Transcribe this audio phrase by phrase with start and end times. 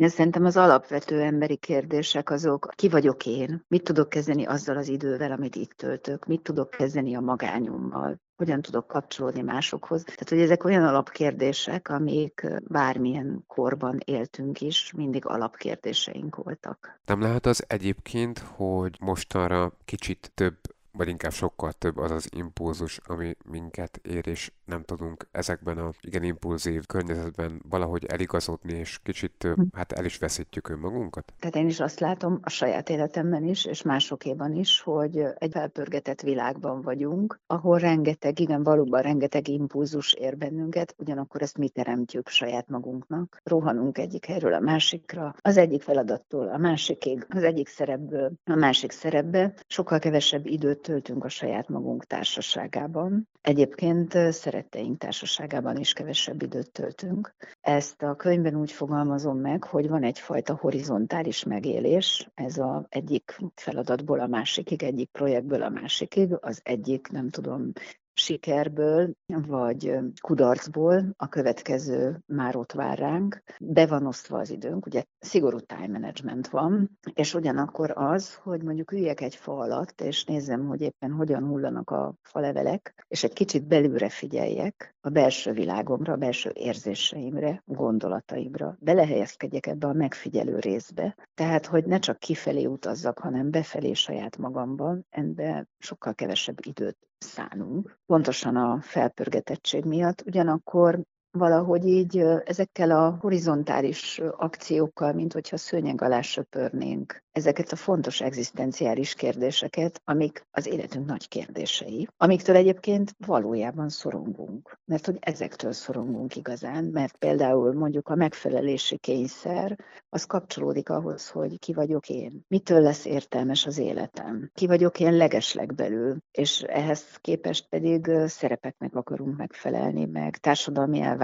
[0.00, 4.88] Én szerintem az alapvető emberi kérdések azok, ki vagyok én, mit tudok kezdeni azzal az
[4.88, 10.04] idővel, amit itt töltök, mit tudok kezdeni a magányommal, hogyan tudok kapcsolódni másokhoz.
[10.04, 17.00] Tehát, hogy ezek olyan alapkérdések, amik bármilyen korban éltünk is, mindig alapkérdéseink voltak.
[17.06, 20.56] Nem lehet az egyébként, hogy mostanra kicsit több
[20.92, 25.90] vagy inkább sokkal több az az impulzus, ami minket ér, és nem tudunk ezekben a
[26.00, 29.62] igen impulzív környezetben valahogy eligazodni, és kicsit hm.
[29.72, 31.32] hát el is veszítjük önmagunkat?
[31.38, 36.20] Tehát én is azt látom a saját életemben is, és másokéban is, hogy egy felpörgetett
[36.20, 42.68] világban vagyunk, ahol rengeteg, igen, valóban rengeteg impulzus ér bennünket, ugyanakkor ezt mi teremtjük saját
[42.68, 43.40] magunknak.
[43.44, 48.90] Rohanunk egyik helyről a másikra, az egyik feladattól a másikig, az egyik szerepből a másik
[48.90, 53.28] szerepbe, sokkal kevesebb időt töltünk a saját magunk társaságában.
[53.40, 57.34] Egyébként szeretteink társaságában is kevesebb időt töltünk.
[57.60, 64.20] Ezt a könyvben úgy fogalmazom meg, hogy van egyfajta horizontális megélés, ez az egyik feladatból
[64.20, 67.72] a másikig, egyik projektből a másikig, az egyik, nem tudom,
[68.20, 73.42] sikerből vagy kudarcból a következő már ott vár ránk.
[73.60, 78.92] Be van osztva az időnk, ugye szigorú time management van, és ugyanakkor az, hogy mondjuk
[78.92, 83.66] üljek egy fa alatt, és nézzem, hogy éppen hogyan hullanak a falevelek, és egy kicsit
[83.66, 88.76] belülre figyeljek a belső világomra, a belső érzéseimre, gondolataimra.
[88.80, 91.16] Belehelyezkedjek ebbe a megfigyelő részbe.
[91.34, 97.98] Tehát, hogy ne csak kifelé utazzak, hanem befelé saját magamban, ebbe sokkal kevesebb időt szánunk,
[98.06, 101.00] pontosan a felpörgetettség miatt, ugyanakkor
[101.30, 109.14] valahogy így ezekkel a horizontális akciókkal, mint hogyha szőnyeg alá söpörnénk ezeket a fontos egzisztenciális
[109.14, 114.78] kérdéseket, amik az életünk nagy kérdései, amiktől egyébként valójában szorongunk.
[114.84, 119.76] Mert hogy ezektől szorongunk igazán, mert például mondjuk a megfelelési kényszer,
[120.08, 125.16] az kapcsolódik ahhoz, hogy ki vagyok én, mitől lesz értelmes az életem, ki vagyok én
[125.16, 131.19] legesleg belül, és ehhez képest pedig szerepeknek akarunk megfelelni, meg társadalmi elvárásoknak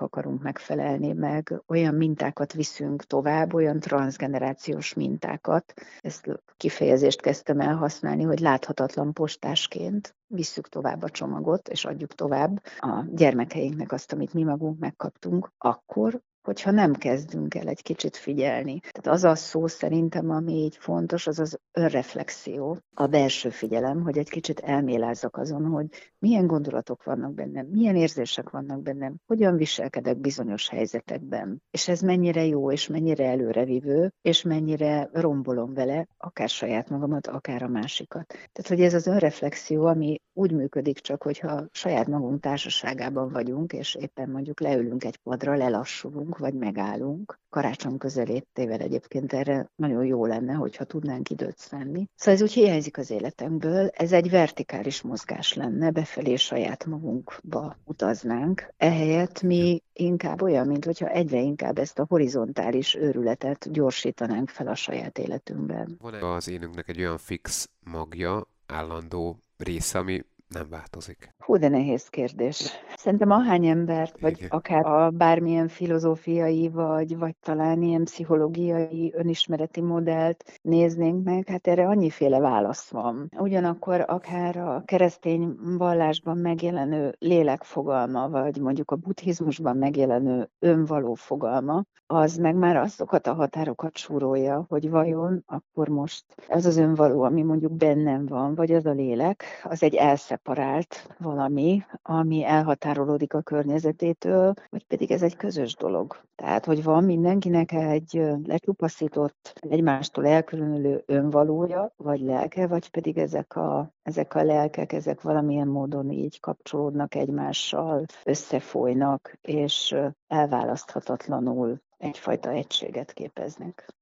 [0.00, 5.74] akarunk megfelelni, meg olyan mintákat viszünk tovább, olyan transgenerációs minták, postákat.
[6.00, 12.62] Ezt kifejezést kezdtem el használni, hogy láthatatlan postásként visszük tovább a csomagot, és adjuk tovább
[12.78, 18.80] a gyermekeinknek azt, amit mi magunk megkaptunk, akkor hogyha nem kezdünk el egy kicsit figyelni.
[18.80, 24.18] Tehát az a szó szerintem, ami így fontos, az az önreflexió, a belső figyelem, hogy
[24.18, 25.86] egy kicsit elmélázzak azon, hogy
[26.18, 32.44] milyen gondolatok vannak bennem, milyen érzések vannak bennem, hogyan viselkedek bizonyos helyzetekben, és ez mennyire
[32.44, 38.26] jó, és mennyire előrevívő, és mennyire rombolom vele, akár saját magamat, akár a másikat.
[38.26, 43.94] Tehát, hogy ez az önreflexió, ami úgy működik csak, hogyha saját magunk társaságában vagyunk, és
[43.94, 47.38] éppen mondjuk leülünk egy padra, lelassulunk, vagy megállunk.
[47.50, 52.08] Karácsony közelétével egyébként erre nagyon jó lenne, hogyha tudnánk időt szánni.
[52.14, 53.88] Szóval ez úgy hiányzik az életünkből.
[53.88, 58.74] Ez egy vertikális mozgás lenne, befelé saját magunkba utaznánk.
[58.76, 64.74] Ehelyett mi inkább olyan, mint hogyha egyre inkább ezt a horizontális őrületet gyorsítanánk fel a
[64.74, 65.96] saját életünkben.
[66.00, 71.33] Van-e az énünknek egy olyan fix magja, állandó része, ami nem változik?
[71.44, 72.70] Hú, de nehéz kérdés.
[72.96, 74.48] Szerintem ahány embert, vagy Igen.
[74.50, 81.86] akár a bármilyen filozófiai, vagy, vagy talán ilyen pszichológiai, önismereti modellt néznénk meg, hát erre
[81.86, 83.30] annyiféle válasz van.
[83.38, 92.36] Ugyanakkor akár a keresztény vallásban megjelenő lélekfogalma, vagy mondjuk a buddhizmusban megjelenő önvaló fogalma, az
[92.36, 97.72] meg már azokat a határokat súrolja, hogy vajon akkor most ez az önvaló, ami mondjuk
[97.72, 104.84] bennem van, vagy az a lélek, az egy elszeparált valami, ami elhatárolódik a környezetétől, vagy
[104.84, 106.16] pedig ez egy közös dolog.
[106.34, 113.92] Tehát, hogy van mindenkinek egy lecsupaszított, egymástól elkülönülő önvalója, vagy lelke, vagy pedig ezek a,
[114.02, 119.94] ezek a lelkek, ezek valamilyen módon így kapcsolódnak egymással, összefolynak, és
[120.26, 123.94] elválaszthatatlanul egyfajta egységet képeznek.